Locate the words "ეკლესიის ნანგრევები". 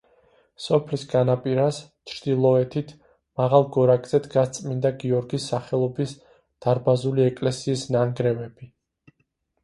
7.33-8.71